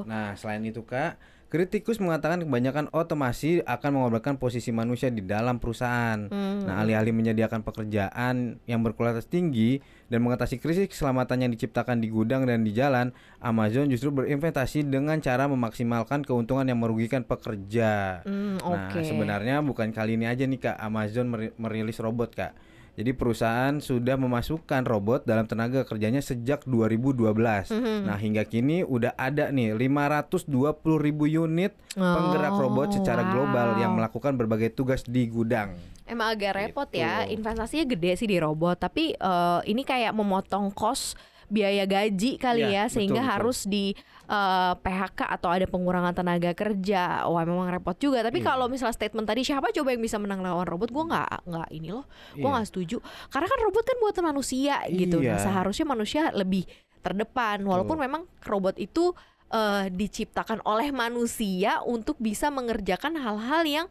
Kak. 0.00 0.08
Nah, 0.08 0.28
selain 0.40 0.64
itu 0.64 0.80
Kak, 0.88 1.20
kritikus 1.52 2.00
mengatakan 2.00 2.40
kebanyakan 2.40 2.88
otomasi 2.96 3.60
akan 3.68 4.00
mengorbankan 4.00 4.40
posisi 4.40 4.72
manusia 4.72 5.12
di 5.12 5.20
dalam 5.20 5.60
perusahaan. 5.60 6.32
Hmm. 6.32 6.64
Nah, 6.64 6.80
alih-alih 6.80 7.12
menyediakan 7.12 7.60
pekerjaan 7.60 8.56
yang 8.64 8.80
berkualitas 8.80 9.28
tinggi 9.28 9.84
dan 10.08 10.24
mengatasi 10.24 10.56
krisis 10.56 10.88
keselamatan 10.88 11.44
yang 11.44 11.50
diciptakan 11.52 12.00
di 12.00 12.08
gudang 12.08 12.48
dan 12.48 12.64
di 12.64 12.72
jalan, 12.72 13.12
Amazon 13.36 13.92
justru 13.92 14.08
berinvestasi 14.08 14.88
dengan 14.88 15.20
cara 15.20 15.44
memaksimalkan 15.44 16.24
keuntungan 16.24 16.64
yang 16.64 16.80
merugikan 16.80 17.20
pekerja. 17.20 18.24
Hmm, 18.24 18.56
Nah, 18.56 18.88
oke. 18.88 19.04
sebenarnya 19.04 19.60
bukan 19.60 19.92
kali 19.92 20.16
ini 20.16 20.24
aja 20.24 20.48
nih 20.48 20.56
Kak 20.56 20.80
Amazon 20.80 21.28
meri- 21.28 21.52
merilis 21.60 22.00
robot 22.00 22.32
Kak. 22.32 22.56
Jadi 22.92 23.10
perusahaan 23.10 23.72
sudah 23.78 24.14
memasukkan 24.14 24.84
robot 24.84 25.24
dalam 25.24 25.44
tenaga 25.44 25.80
kerjanya 25.82 26.20
sejak 26.20 26.60
2012. 26.64 27.72
Mhm. 27.72 28.04
Nah, 28.04 28.14
hingga 28.14 28.44
kini 28.44 28.84
udah 28.84 29.16
ada 29.16 29.48
nih 29.48 29.72
520 29.72 30.52
ribu 30.98 31.24
unit 31.24 31.72
penggerak 31.90 32.52
robot 32.54 32.92
secara 32.92 33.24
global 33.26 33.76
yang 33.76 33.92
Oh, 33.92 33.96
wow. 33.96 33.98
melakukan 33.98 34.32
berbagai 34.34 34.70
tugas 34.70 35.00
di 35.02 35.24
gudang. 35.26 35.72
Emang 36.04 36.30
agak 36.30 36.52
repot 36.54 36.88
ya, 36.90 37.24
Gitu. 37.24 37.40
investasinya 37.40 37.86
gede 37.88 38.12
sih 38.14 38.28
di 38.28 38.36
robot, 38.36 38.76
tapi 38.78 39.12
eh, 39.12 39.60
ini 39.64 39.82
kayak 39.82 40.12
memotong 40.12 40.68
kos 40.68 41.16
biaya 41.52 41.84
gaji 41.84 42.40
kali 42.40 42.64
ya, 42.64 42.72
Ya, 42.72 42.82
betul, 42.88 42.94
sehingga 42.96 43.20
betul. 43.20 43.32
harus 43.36 43.58
di 43.68 43.84
eh, 44.32 44.72
PHK 44.80 45.28
atau 45.28 45.52
ada 45.52 45.68
pengurangan 45.68 46.16
tenaga 46.16 46.56
kerja. 46.56 47.28
Wah 47.28 47.44
memang 47.44 47.68
repot 47.68 47.92
juga. 48.00 48.24
Tapi 48.24 48.40
Iya. 48.40 48.48
kalau 48.48 48.64
misalnya 48.64 48.96
statement 48.96 49.28
tadi 49.28 49.44
siapa 49.44 49.68
coba 49.68 49.92
yang 49.92 50.00
bisa 50.00 50.16
menang 50.16 50.40
lawan 50.40 50.64
robot, 50.64 50.88
gua 50.88 51.04
nggak 51.04 51.30
nggak 51.44 51.68
ini 51.68 51.92
loh, 51.92 52.08
gua 52.34 52.40
Iya. 52.40 52.52
nggak 52.56 52.66
setuju. 52.72 52.96
Karena 53.28 53.46
kan 53.46 53.58
robot 53.60 53.84
kan 53.84 53.96
buatan 54.00 54.24
manusia 54.24 54.74
gitu. 54.88 55.20
Nah, 55.20 55.36
Iya. 55.36 55.44
seharusnya 55.44 55.84
manusia 55.84 56.32
lebih 56.32 56.64
terdepan, 57.04 57.60
walaupun 57.60 58.00
Betul. 58.00 58.06
memang 58.08 58.22
robot 58.48 58.80
itu 58.80 59.12
eh, 59.52 59.92
diciptakan 59.92 60.64
oleh 60.64 60.88
manusia 60.96 61.84
untuk 61.84 62.16
bisa 62.16 62.48
mengerjakan 62.48 63.20
hal-hal 63.20 63.62
yang 63.68 63.86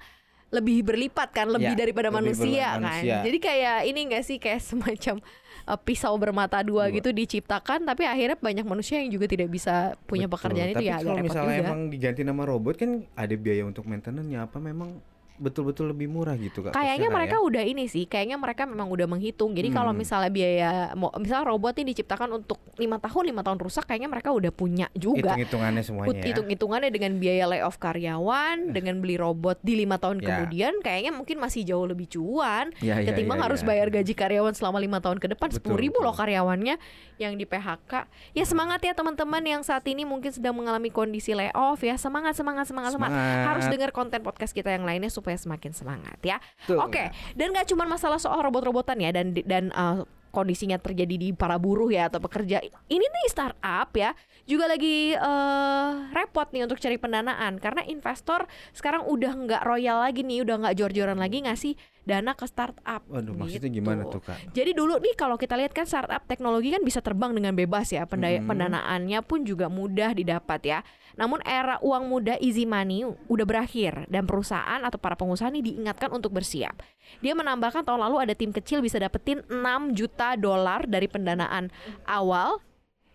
lebih 0.51 0.83
berlipat 0.83 1.31
kan, 1.31 1.47
lebih 1.47 1.71
Ya, 1.71 1.79
daripada 1.79 2.07
lebih 2.07 2.17
manusia 2.35 2.65
kan. 2.69 2.83
manusia. 2.83 3.15
Jadi 3.23 3.37
kayak 3.39 3.77
ini 3.85 3.99
enggak 4.03 4.23
sih 4.23 4.35
kayak 4.35 4.59
semacam 4.69 5.15
uh, 5.63 5.77
pisau 5.77 6.13
bermata 6.15 6.59
dua, 6.59 6.87
Dua. 6.87 6.93
gitu 6.93 7.09
diciptakan 7.09 7.83
tapi 7.83 8.03
akhirnya 8.03 8.35
banyak 8.35 8.63
manusia 8.63 8.99
yang 8.99 9.09
juga 9.09 9.25
tidak 9.25 9.47
bisa 9.47 9.95
punya 10.03 10.25
Betul. 10.25 10.35
pekerjaan 10.37 10.69
itu 10.69 10.77
Tapi 10.77 10.85
ya 10.85 10.93
agak 10.93 11.05
kalau 11.05 11.23
misalnya 11.23 11.55
juga. 11.55 11.65
emang 11.65 11.81
diganti 11.87 12.21
nama 12.21 12.43
robot 12.43 12.75
kan 12.75 12.91
ada 13.13 13.35
biaya 13.35 13.63
untuk 13.63 13.83
maintenance-nya 13.85 14.43
apa 14.43 14.57
memang 14.59 14.99
betul-betul 15.41 15.89
lebih 15.89 16.05
murah 16.05 16.37
gitu 16.37 16.61
kak? 16.61 16.71
Kayaknya 16.71 17.09
mereka 17.09 17.41
ya? 17.41 17.43
udah 17.43 17.63
ini 17.65 17.89
sih, 17.89 18.05
kayaknya 18.05 18.37
mereka 18.37 18.69
memang 18.69 18.85
udah 18.87 19.09
menghitung. 19.09 19.57
Jadi 19.57 19.73
kalau 19.73 19.89
Hmm. 19.89 19.99
misalnya 19.99 20.29
biaya, 20.29 20.69
misalnya 21.17 21.45
robot 21.49 21.73
ini 21.81 21.97
diciptakan 21.97 22.29
untuk 22.37 22.61
lima 22.77 23.01
tahun, 23.01 23.33
lima 23.33 23.41
tahun 23.41 23.57
rusak, 23.57 23.89
kayaknya 23.89 24.07
mereka 24.07 24.29
udah 24.29 24.53
punya 24.53 24.87
juga. 24.93 25.33
hitung-hitungannya 25.33 25.81
semuanya 25.81 26.13
ya. 26.13 26.25
Hitung-hitungannya 26.29 26.89
dengan 26.93 27.11
biaya 27.17 27.45
layoff 27.49 27.81
karyawan, 27.81 28.69
dengan 28.69 29.01
beli 29.01 29.17
robot 29.17 29.57
di 29.61 29.73
lima 29.75 29.97
tahun 29.97 30.21
Ya. 30.21 30.27
kemudian, 30.29 30.73
kayaknya 30.79 31.11
mungkin 31.11 31.41
masih 31.41 31.65
jauh 31.65 31.89
lebih 31.89 32.05
cuan. 32.07 32.69
Ya, 32.79 33.01
ya, 33.01 33.09
Ketimbang 33.09 33.41
ya, 33.41 33.49
harus 33.49 33.65
ya. 33.65 33.67
bayar 33.73 33.89
gaji 33.89 34.13
karyawan 34.13 34.53
selama 34.53 34.77
lima 34.77 35.01
tahun 35.01 35.17
ke 35.17 35.33
depan, 35.33 35.49
sepuluh 35.49 35.81
ribu 35.81 35.97
loh 35.99 36.13
karyawannya 36.13 36.77
yang 37.17 37.33
di 37.33 37.45
PHK. 37.45 38.05
Ya 38.33 38.45
semangat 38.45 38.81
ya 38.81 38.93
teman-teman 38.93 39.41
yang 39.41 39.61
saat 39.61 39.85
ini 39.85 40.05
mungkin 40.05 40.29
sedang 40.29 40.53
mengalami 40.53 40.89
kondisi 40.89 41.33
layoff 41.33 41.81
ya, 41.81 41.97
semangat, 41.97 42.37
semangat, 42.37 42.69
semangat, 42.69 42.93
semangat. 42.93 43.17
Semangat. 43.17 43.47
Harus 43.47 43.65
dengar 43.71 43.89
konten 43.91 44.19
podcast 44.21 44.51
kita 44.51 44.69
yang 44.69 44.83
lainnya 44.83 45.09
supaya 45.09 45.30
semakin 45.37 45.71
semangat 45.75 46.17
ya. 46.23 46.37
Oke, 46.67 47.11
dan 47.35 47.51
nggak 47.51 47.67
cuma 47.69 47.83
masalah 47.87 48.17
soal 48.17 48.39
robot-robotan 48.43 48.97
ya 48.99 49.11
dan 49.11 49.35
dan 49.45 49.69
uh, 49.75 50.07
kondisinya 50.31 50.79
terjadi 50.79 51.15
di 51.19 51.29
para 51.35 51.59
buruh 51.59 51.91
ya 51.91 52.07
atau 52.07 52.23
pekerja. 52.23 52.63
Ini 52.63 53.03
nih 53.03 53.27
startup 53.27 53.91
ya 53.93 54.15
juga 54.47 54.71
lagi 54.71 55.13
uh, 55.13 56.07
repot 56.15 56.47
nih 56.49 56.65
untuk 56.65 56.79
cari 56.79 56.97
pendanaan 56.97 57.59
karena 57.59 57.83
investor 57.85 58.47
sekarang 58.71 59.05
udah 59.05 59.31
nggak 59.35 59.61
royal 59.67 60.01
lagi 60.01 60.23
nih, 60.23 60.41
udah 60.47 60.55
nggak 60.65 60.75
jor-joran 60.79 61.19
lagi 61.19 61.43
ngasih 61.43 61.75
dana 62.01 62.33
ke 62.33 62.49
startup. 62.49 63.05
Waduh, 63.05 63.37
maksudnya 63.37 63.69
gitu. 63.69 63.77
gimana 63.77 64.01
tuh 64.09 64.21
kak? 64.25 64.53
Jadi 64.57 64.73
dulu 64.73 64.97
nih 64.97 65.13
kalau 65.13 65.37
kita 65.37 65.53
lihat 65.53 65.69
kan 65.69 65.85
startup 65.85 66.25
teknologi 66.25 66.73
kan 66.73 66.81
bisa 66.81 66.97
terbang 66.97 67.29
dengan 67.37 67.53
bebas 67.53 67.93
ya, 67.93 68.09
pendaya, 68.09 68.41
Mhm. 68.41 68.49
pendanaannya 68.49 69.19
pun 69.21 69.45
juga 69.45 69.69
mudah 69.69 70.17
didapat 70.17 70.61
ya. 70.65 70.79
Namun 71.13 71.43
era 71.45 71.77
uang 71.85 72.09
muda 72.09 72.39
easy 72.41 72.65
money 72.65 73.05
udah 73.05 73.45
berakhir 73.45 74.09
dan 74.09 74.25
perusahaan 74.25 74.81
atau 74.81 74.97
para 74.97 75.13
pengusaha 75.13 75.53
nih 75.53 75.61
diingatkan 75.61 76.09
untuk 76.09 76.33
bersiap. 76.33 76.81
Dia 77.21 77.37
menambahkan 77.37 77.85
tahun 77.85 78.01
lalu 78.01 78.17
ada 78.25 78.33
tim 78.33 78.49
kecil 78.49 78.81
bisa 78.81 78.97
dapetin 78.97 79.45
6 79.51 79.93
juta 79.93 80.33
dolar 80.39 80.87
dari 80.89 81.05
pendanaan 81.05 81.69
awal 82.07 82.63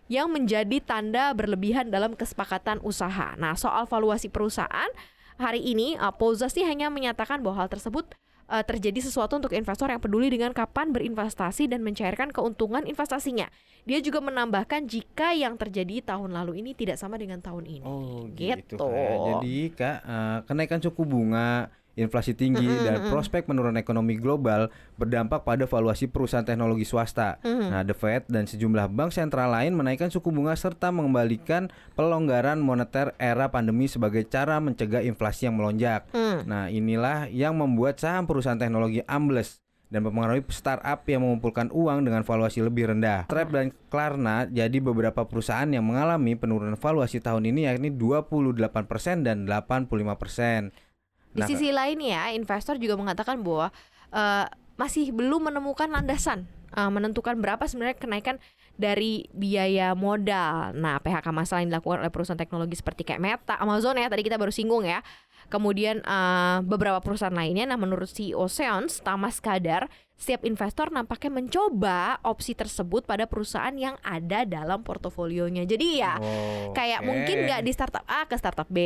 yang 0.07 0.31
menjadi 0.31 0.79
tanda 0.79 1.35
berlebihan 1.35 1.91
dalam 1.91 2.15
kesepakatan 2.15 2.79
usaha. 2.79 3.35
Nah, 3.35 3.59
soal 3.59 3.83
valuasi 3.83 4.31
perusahaan 4.31 4.87
hari 5.35 5.59
ini 5.59 5.99
uh, 5.99 6.15
Pozas 6.15 6.55
nih 6.55 6.63
hanya 6.63 6.87
menyatakan 6.87 7.43
bahwa 7.43 7.65
hal 7.65 7.69
tersebut 7.69 8.07
uh, 8.47 8.63
terjadi 8.63 8.99
sesuatu 9.03 9.37
untuk 9.37 9.53
investor 9.53 9.91
yang 9.91 10.01
peduli 10.01 10.31
dengan 10.31 10.55
kapan 10.55 10.95
berinvestasi 10.95 11.67
dan 11.69 11.83
mencairkan 11.83 12.31
keuntungan 12.31 12.87
investasinya. 12.87 13.47
Dia 13.87 14.03
juga 14.03 14.19
menambahkan 14.19 14.87
jika 14.87 15.31
yang 15.31 15.55
terjadi 15.55 16.03
tahun 16.03 16.35
lalu 16.35 16.59
ini 16.63 16.75
tidak 16.75 16.99
sama 16.99 17.15
dengan 17.15 17.39
tahun 17.39 17.63
ini. 17.67 17.87
Oh 17.87 18.27
gitu. 18.35 18.75
gitu, 18.75 18.75
Kak. 18.75 19.15
Jadi 19.31 19.57
kak 19.71 19.97
eh, 20.03 20.37
kenaikan 20.43 20.79
suku 20.83 21.03
bunga, 21.07 21.71
inflasi 21.97 22.37
tinggi 22.37 22.69
dan 22.85 23.09
prospek 23.09 23.49
penurunan 23.49 23.75
ekonomi 23.75 24.15
global 24.15 24.69
berdampak 24.95 25.41
pada 25.43 25.65
valuasi 25.65 26.07
perusahaan 26.07 26.45
teknologi 26.45 26.85
swasta. 26.85 27.41
Mhm. 27.41 27.67
Nah, 27.73 27.81
The 27.83 27.95
Fed 27.97 28.29
dan 28.29 28.45
sejumlah 28.45 28.93
bank 28.93 29.11
sentral 29.11 29.49
lain 29.49 29.73
menaikkan 29.73 30.13
suku 30.13 30.29
bunga 30.29 30.53
serta 30.53 30.93
mengembalikan 30.93 31.73
pelonggaran 31.97 32.61
moneter 32.61 33.17
era 33.17 33.49
pandemi 33.49 33.89
sebagai 33.89 34.23
cara 34.29 34.61
mencegah 34.61 35.01
inflasi 35.01 35.49
yang 35.49 35.57
melonjak. 35.57 36.05
Hmm. 36.13 36.45
Nah, 36.45 36.69
inilah 36.69 37.27
yang 37.33 37.57
membuat 37.57 37.97
saham 37.97 38.29
perusahaan 38.29 38.61
teknologi 38.61 39.01
ambles 39.09 39.57
dan 39.87 40.03
mempengaruhi 40.03 40.43
startup 40.51 41.07
yang 41.07 41.23
mengumpulkan 41.23 41.71
uang 41.71 42.03
dengan 42.03 42.21
valuasi 42.27 42.59
lebih 42.59 42.91
rendah. 42.91 43.27
Stripe 43.31 43.51
dan 43.55 43.67
Klarna 43.87 44.43
jadi 44.47 44.77
beberapa 44.83 45.23
perusahaan 45.23 45.67
yang 45.67 45.87
mengalami 45.87 46.35
penurunan 46.35 46.75
valuasi 46.75 47.23
tahun 47.23 47.47
ini 47.47 47.71
yakni 47.71 47.95
28% 47.95 49.23
dan 49.23 49.47
85%. 49.47 50.75
Di 51.31 51.43
Nah, 51.43 51.47
sisi 51.47 51.69
lain 51.69 51.99
ya, 52.01 52.31
investor 52.33 52.79
juga 52.81 52.95
mengatakan 52.95 53.41
bahwa 53.41 53.71
eh, 54.13 54.45
masih 54.77 55.09
belum 55.11 55.49
menemukan 55.51 55.89
landasan 55.89 56.45
eh, 56.75 56.89
menentukan 56.91 57.37
berapa 57.39 57.63
sebenarnya 57.65 57.97
kenaikan 57.97 58.37
dari 58.77 59.25
biaya 59.33 59.97
modal. 59.97 60.71
Nah, 60.77 61.01
PHK 61.01 61.33
masalah 61.33 61.65
yang 61.65 61.73
dilakukan 61.73 62.05
oleh 62.05 62.13
perusahaan 62.13 62.37
teknologi 62.37 62.77
seperti 62.77 63.01
kayak 63.01 63.19
Meta, 63.19 63.57
Amazon 63.57 63.97
ya 63.97 64.05
tadi 64.05 64.21
kita 64.21 64.37
baru 64.37 64.53
singgung 64.53 64.85
ya. 64.85 65.01
Kemudian 65.47 66.03
eh, 66.03 66.57
beberapa 66.61 66.99
perusahaan 66.99 67.33
lainnya, 67.33 67.63
nah 67.65 67.79
menurut 67.79 68.07
CEO 68.07 68.45
Seons, 68.47 68.99
Tamas 68.99 69.39
Kadar, 69.39 69.87
setiap 70.17 70.41
investor 70.43 70.89
nampaknya 70.89 71.29
mencoba 71.29 72.17
opsi 72.25 72.57
tersebut 72.57 73.05
pada 73.05 73.29
perusahaan 73.29 73.71
yang 73.71 73.95
ada 74.01 74.43
dalam 74.43 74.81
portofolionya. 74.81 75.61
Jadi 75.63 76.01
ya 76.01 76.17
Oh, 76.17 76.73
kayak 76.73 77.05
oke. 77.05 77.07
mungkin 77.07 77.37
nggak 77.45 77.61
di 77.61 77.71
startup 77.71 78.01
A 78.09 78.25
ke 78.25 78.33
startup 78.33 78.65
B, 78.65 78.77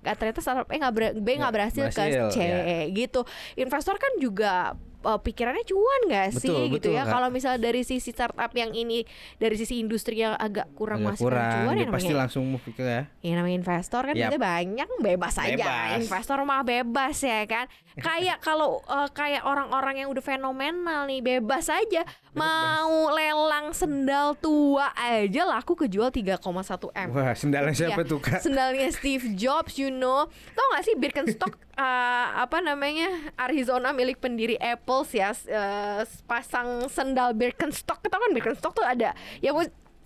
nggak 0.00 0.16
ternyata 0.16 0.40
startup 0.40 0.68
E 0.72 0.76
nggak 0.80 0.94
ber- 0.96 1.16
B 1.20 1.28
nggak 1.36 1.52
berhasil, 1.52 1.84
berhasil, 1.84 2.26
ke 2.26 2.32
C 2.32 2.38
ya. 2.40 2.88
gitu. 2.90 3.28
Investor 3.54 4.00
kan 4.00 4.12
juga 4.16 4.72
uh, 5.04 5.20
pikirannya 5.20 5.62
cuan 5.62 6.00
nggak 6.08 6.28
sih 6.34 6.48
Betul, 6.48 6.74
gitu 6.74 6.88
betul, 6.90 6.98
ya. 6.98 7.04
Kalau 7.04 7.28
misalnya 7.28 7.60
dari 7.60 7.80
sisi 7.80 8.10
startup 8.10 8.50
yang 8.50 8.72
ini 8.72 9.04
dari 9.36 9.54
sisi 9.54 9.78
industri 9.78 10.18
yang 10.18 10.34
agak 10.34 10.72
kurang 10.72 11.04
Agak 11.04 11.20
masuk 11.20 11.24
kurang, 11.28 11.52
cuan 11.62 11.74
ya 11.74 11.86
pasti 11.86 12.08
namanya. 12.08 12.20
langsung 12.24 12.42
move 12.48 12.66
ke 12.66 12.82
ya. 12.82 13.02
Ya 13.20 13.32
namanya 13.36 13.56
investor 13.56 14.02
kan 14.02 14.14
duitnya 14.14 14.40
banyak 14.40 14.88
bebas 14.98 15.34
aja. 15.36 15.54
Bebas. 15.54 15.98
Investor 16.00 16.38
mah 16.42 16.62
bebas 16.62 17.16
ya 17.20 17.40
kan. 17.44 17.66
kayak 17.94 18.42
kalau 18.46 18.82
uh, 18.84 19.06
kayak 19.08 19.44
orang-orang 19.44 20.02
yang 20.02 20.08
udah 20.10 20.18
fenomenal 20.18 21.04
nih 21.04 21.20
bebas 21.20 21.68
aja 21.68 22.02
mau 22.34 23.10
lelang 23.10 23.70
sendal 23.70 24.34
tua 24.34 24.90
aja 24.94 25.42
laku 25.44 25.74
kejual 25.76 26.10
3,1 26.10 26.42
M. 26.90 27.08
Wah, 27.10 27.34
sendalnya 27.34 27.74
siapa 27.74 28.02
Iya, 28.02 28.10
tuh 28.10 28.18
kak? 28.18 28.40
Sendalnya 28.42 28.90
Steve 28.90 29.34
Jobs, 29.34 29.78
you 29.78 29.90
know. 29.90 30.26
Tau 30.52 30.66
gak 30.72 30.82
sih 30.82 30.94
Birkenstock 30.94 31.54
uh, 31.74 32.26
apa 32.44 32.58
namanya 32.58 33.10
Arizona 33.34 33.90
milik 33.90 34.18
pendiri 34.18 34.54
Apple 34.58 34.93
ya, 35.10 35.34
uh, 35.50 36.06
pasang 36.30 36.86
sendal 36.86 37.34
Birkenstock. 37.34 37.98
Tau 38.06 38.20
kan 38.22 38.30
Birkenstock 38.30 38.76
tuh 38.76 38.86
ada 38.86 39.10
ya 39.42 39.50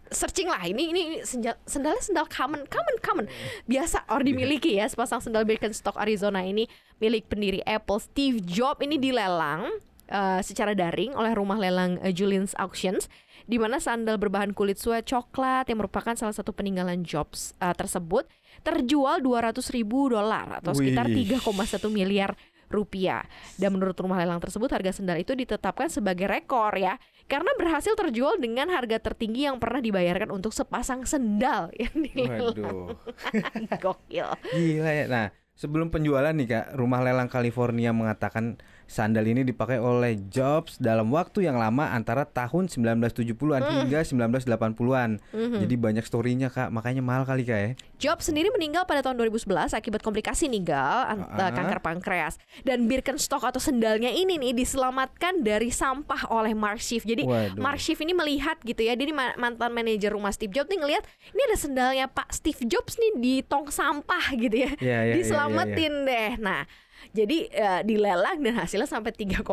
searching 0.08 0.48
lah 0.48 0.64
ini 0.64 0.88
ini, 0.92 1.00
ini 1.04 1.16
sendal, 1.20 1.56
sendalnya 1.68 2.00
sendal 2.00 2.26
common 2.28 2.64
common 2.68 2.96
common 3.04 3.26
biasa 3.68 4.08
orang 4.08 4.32
dimiliki 4.32 4.80
ya 4.80 4.88
sepasang 4.88 5.20
sendal 5.20 5.44
Birkenstock 5.44 5.96
Arizona 6.00 6.40
ini 6.40 6.64
milik 6.96 7.28
pendiri 7.28 7.60
Apple 7.68 8.00
Steve 8.00 8.40
Jobs 8.40 8.80
ini 8.80 8.96
dilelang 8.96 9.68
uh, 10.08 10.40
secara 10.40 10.72
daring 10.72 11.12
oleh 11.12 11.32
rumah 11.36 11.60
lelang 11.60 12.00
uh, 12.00 12.12
Julian's 12.12 12.56
Auctions 12.56 13.06
di 13.48 13.56
mana 13.56 13.80
sandal 13.80 14.20
berbahan 14.20 14.52
kulit 14.52 14.76
suede 14.76 15.08
coklat 15.08 15.68
yang 15.72 15.80
merupakan 15.80 16.12
salah 16.16 16.36
satu 16.36 16.52
peninggalan 16.52 17.04
Jobs 17.04 17.56
uh, 17.60 17.72
tersebut 17.72 18.28
terjual 18.64 19.20
200 19.24 19.60
ribu 19.72 20.12
dolar 20.12 20.60
atau 20.60 20.72
sekitar 20.76 21.08
Wih. 21.08 21.38
3,1 21.40 21.88
miliar 21.88 22.36
rupiah. 22.68 23.24
Dan 23.56 23.76
menurut 23.76 23.96
rumah 23.98 24.20
lelang 24.20 24.40
tersebut 24.40 24.68
harga 24.70 25.00
sendal 25.00 25.18
itu 25.20 25.32
ditetapkan 25.34 25.88
sebagai 25.88 26.28
rekor 26.28 26.72
ya 26.76 26.96
karena 27.28 27.52
berhasil 27.60 27.92
terjual 27.92 28.40
dengan 28.40 28.72
harga 28.72 28.96
tertinggi 28.96 29.44
yang 29.44 29.60
pernah 29.60 29.84
dibayarkan 29.84 30.32
untuk 30.32 30.56
sepasang 30.56 31.04
sendal 31.04 31.68
yang 31.82 31.92
dilelang. 31.92 32.56
Waduh. 32.56 32.96
Gokil. 33.84 34.28
Gila 34.56 34.90
ya. 34.90 35.04
Nah, 35.06 35.26
sebelum 35.52 35.92
penjualan 35.92 36.32
nih 36.32 36.48
Kak, 36.48 36.66
rumah 36.80 37.04
lelang 37.04 37.28
California 37.28 37.92
mengatakan 37.92 38.56
sandal 38.88 39.22
ini 39.22 39.44
dipakai 39.44 39.76
oleh 39.76 40.16
Jobs 40.26 40.74
dalam 40.76 41.12
waktu 41.12 41.44
yang 41.44 41.54
lama 41.54 41.92
antara 41.92 42.24
tahun 42.24 42.66
1970-an 42.66 43.60
Hmm. 43.60 43.72
hingga 43.78 44.00
1980-an. 44.00 45.20
Mhm. 45.28 45.60
Jadi 45.60 45.74
banyak 45.76 46.02
storynya 46.02 46.48
Kak, 46.48 46.72
makanya 46.72 46.98
mahal 47.00 47.22
kali 47.22 47.44
Kak 47.44 47.58
ya. 47.58 47.70
Jobs 48.00 48.26
sendiri 48.26 48.48
meninggal 48.48 48.82
pada 48.82 49.00
tahun 49.00 49.20
2011 49.20 49.70
akibat 49.70 50.00
komplikasi 50.00 50.48
nigal 50.48 50.80
an- 51.06 51.28
Ah. 51.28 51.50
kanker 51.50 51.78
pankreas 51.78 52.34
dan 52.62 52.88
Birkenstock 52.88 53.44
atau 53.44 53.58
sendalnya 53.58 54.08
ini 54.08 54.34
nih 54.36 54.56
diselamatkan 54.56 55.42
dari 55.42 55.68
sampah 55.68 56.24
oleh 56.28 56.56
Mark 56.56 56.80
Schiff. 56.80 57.04
Jadi 57.04 57.22
Waduh. 57.22 57.60
Mark 57.60 57.76
Schiff 57.76 57.98
ini 57.98 58.10
melihat 58.12 58.56
gitu 58.62 58.80
ya, 58.80 58.94
dia 58.94 59.10
ma- 59.10 59.36
mantan 59.36 59.68
manajer 59.70 60.08
rumah 60.08 60.30
Steve 60.30 60.50
Jobs 60.50 60.66
nih 60.66 60.78
ngelihat 60.78 61.04
ini 61.28 61.42
ada 61.44 61.56
sendalnya 61.56 62.06
Pak 62.06 62.32
Steve 62.32 62.64
Jobs 62.64 62.96
nih 62.96 63.12
di 63.14 63.34
tong 63.42 63.68
sampah 63.68 64.32
gitu 64.34 64.56
ya. 64.58 64.72
Iya, 64.78 64.78
iya, 64.78 64.98
iya, 65.04 65.14
Diselamatin 65.14 65.94
deh. 66.04 66.30
Nah, 66.38 66.64
jadi 67.10 67.38
eh, 67.50 67.80
dilelang 67.82 68.38
dan 68.40 68.54
hasilnya 68.58 68.86
sampai 68.86 69.12
3,1 69.12 69.44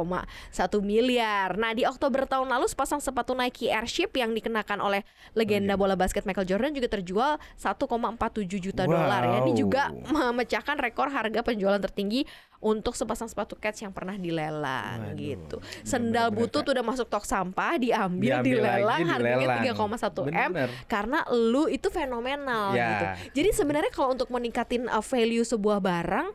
miliar. 0.82 1.56
Nah, 1.56 1.72
di 1.72 1.84
Oktober 1.84 2.26
tahun 2.26 2.48
lalu 2.48 2.66
sepasang 2.68 3.00
sepatu 3.00 3.34
Nike 3.34 3.70
Airship 3.70 4.14
yang 4.14 4.32
dikenakan 4.32 4.80
oleh 4.80 5.02
legenda 5.34 5.74
iya. 5.74 5.80
bola 5.80 5.96
basket 5.96 6.24
Michael 6.24 6.48
Jordan 6.48 6.72
juga 6.72 6.88
terjual 6.90 7.32
1,47 7.56 8.60
juta 8.62 8.84
dolar 8.86 9.22
ya. 9.24 9.38
Ini 9.42 9.52
Wow. 9.56 9.60
juga 9.60 9.84
memecahkan 9.92 10.76
rekor 10.78 11.08
harga 11.10 11.40
penjualan 11.42 11.80
tertinggi 11.80 12.26
untuk 12.60 12.98
sepasang 12.98 13.30
sepatu 13.30 13.54
Keds 13.54 13.86
yang 13.86 13.94
pernah 13.94 14.18
dilelang 14.18 15.14
Waduh, 15.14 15.20
gitu. 15.20 15.58
Sendal 15.86 16.34
butut 16.34 16.66
udah 16.66 16.82
masuk 16.82 17.06
tok 17.06 17.22
sampah, 17.22 17.78
diambil, 17.78 18.42
Diambil 18.42 18.58
dilelang, 18.58 18.82
lagi, 18.90 19.04
harganya 19.06 19.62
dilelang. 19.62 19.92
3,1 19.94 20.50
M 20.50 20.52
karena 20.90 21.20
lu 21.30 21.70
itu 21.70 21.88
fenomenal 21.94 22.74
Ya. 22.74 22.90
gitu. 22.90 23.06
Jadi 23.42 23.50
sebenarnya 23.54 23.92
kalau 23.94 24.18
untuk 24.18 24.34
meningkatin 24.34 24.90
uh, 24.90 25.04
value 25.04 25.46
sebuah 25.46 25.78
barang 25.78 26.28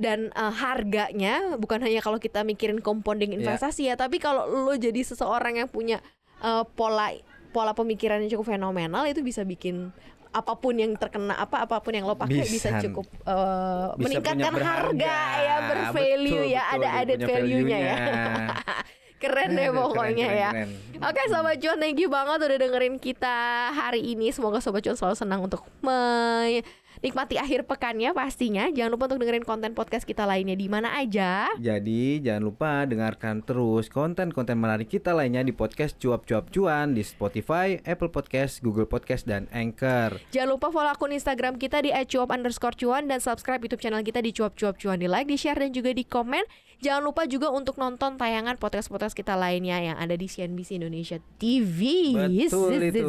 dan 0.00 0.32
eh, 0.32 0.54
harganya 0.56 1.60
bukan 1.60 1.84
hanya 1.84 2.00
kalau 2.00 2.16
kita 2.16 2.40
mikirin 2.40 2.80
compounding 2.80 3.36
investasi 3.36 3.92
ya, 3.92 3.94
tapi 4.00 4.16
kalau 4.16 4.48
lo 4.48 4.74
jadi 4.74 5.04
seseorang 5.04 5.60
yang 5.60 5.68
punya 5.68 6.00
eh, 6.40 6.64
pola 6.74 7.12
pola 7.52 7.76
pemikiran 7.76 8.24
yang 8.24 8.32
cukup 8.38 8.56
fenomenal 8.56 9.04
itu 9.04 9.20
bisa 9.20 9.44
bikin 9.44 9.92
apa 10.30 10.54
pun 10.54 10.78
yang 10.78 10.94
terkena 10.94 11.34
apa 11.34 11.66
apa 11.66 11.82
pun 11.82 11.90
yang 11.90 12.06
lo 12.06 12.14
pakai 12.14 12.46
bisa, 12.46 12.70
Bisa. 12.70 12.86
cukup 12.86 13.06
eh, 13.26 13.86
Bisa 13.98 14.02
meningkatkan 14.22 14.54
harga 14.56 15.18
ya 15.42 15.56
bervalue 15.66 16.46
Betul, 16.46 16.54
ya 16.54 16.62
betul, 16.62 16.74
ada 16.78 16.88
added 17.02 17.20
value-nya 17.20 17.78
ya. 17.78 17.96
keren 19.20 19.52
deh 19.52 19.68
pokoknya 19.68 20.26
keren, 20.32 20.40
ya. 20.40 20.50
keren, 20.54 20.68
Oke 21.00 21.20
Sobat 21.28 21.56
Cuan 21.60 21.76
thank 21.76 22.00
you 22.00 22.08
banget 22.08 22.40
udah 22.40 22.58
dengerin 22.60 22.96
kita 22.96 23.68
hari 23.72 24.00
ini. 24.16 24.32
Semoga 24.32 24.64
Sobat 24.64 24.80
Cuan 24.80 24.96
selalu 24.96 25.16
senang 25.16 25.40
untuk 25.44 25.60
menikmati 26.98 27.38
akhir 27.38 27.70
pekannya 27.70 28.10
pastinya. 28.10 28.66
Jangan 28.66 28.90
lupa 28.90 29.06
untuk 29.06 29.22
dengerin 29.22 29.46
konten 29.46 29.70
podcast 29.78 30.02
kita 30.02 30.26
lainnya 30.26 30.58
di 30.58 30.66
mana 30.66 30.98
aja. 30.98 31.46
Jadi 31.62 32.18
jangan 32.18 32.42
lupa 32.42 32.82
dengarkan 32.90 33.46
terus 33.46 33.86
konten-konten 33.86 34.58
menarik 34.58 34.90
kita 34.90 35.14
lainnya 35.14 35.46
di 35.46 35.54
podcast 35.54 35.94
cuap-cuap 36.02 36.50
cuan 36.50 36.98
di 36.98 37.06
Spotify, 37.06 37.78
Apple 37.86 38.10
Podcast, 38.10 38.58
Google 38.66 38.90
Podcast, 38.90 39.30
dan 39.30 39.46
Anchor. 39.54 40.18
Jangan 40.34 40.50
lupa 40.50 40.74
follow 40.74 40.90
akun 40.90 41.14
Instagram 41.14 41.54
kita 41.54 41.78
di 41.86 41.94
@cuap 41.94 42.34
underscore 42.34 42.74
cuan 42.74 43.06
Dan 43.06 43.22
subscribe 43.22 43.62
YouTube 43.62 43.82
channel 43.84 44.02
kita 44.02 44.18
di 44.18 44.34
cuap 44.34 44.58
cuap 44.58 44.74
cuan. 44.74 44.98
Di 44.98 45.06
like, 45.06 45.30
di 45.30 45.38
share, 45.38 45.62
dan 45.62 45.70
juga 45.70 45.94
di 45.94 46.02
komen. 46.02 46.42
Jangan 46.80 47.04
lupa 47.04 47.28
juga 47.28 47.52
untuk 47.52 47.76
nonton 47.76 48.16
tayangan 48.16 48.56
podcast-podcast 48.56 49.12
kita 49.12 49.36
lainnya 49.36 49.84
Yang 49.84 49.96
ada 50.00 50.14
di 50.16 50.26
CNBC 50.32 50.80
Indonesia 50.80 51.20
TV 51.36 51.80
Betul 52.16 52.88
itu. 52.88 53.08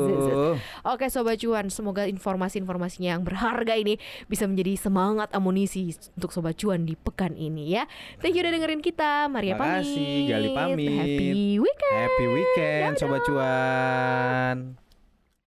Oke 0.83 1.07
Sobat 1.07 1.39
Cuan, 1.39 1.71
semoga 1.71 2.03
informasi-informasinya 2.03 3.15
yang 3.15 3.23
berharga 3.23 3.70
ini 3.77 3.95
bisa 4.27 4.47
menjadi 4.47 4.75
semangat 4.77 5.31
amunisi 5.31 5.93
untuk 6.15 6.31
Sobat 6.31 6.57
Cuan 6.59 6.83
di 6.83 6.95
pekan 6.99 7.35
ini 7.35 7.75
ya. 7.75 7.87
Thank 8.19 8.35
you 8.35 8.43
udah 8.43 8.53
dengerin 8.53 8.81
kita. 8.83 9.27
Maria 9.31 9.55
Makasih, 9.55 9.95
pamit. 9.95 10.31
Gali 10.31 10.49
pamit. 10.51 10.97
Happy 10.97 11.41
weekend. 11.59 11.95
Happy 11.95 12.25
weekend, 12.27 12.93
Sobat 12.99 13.21
Cuan. 13.23 14.57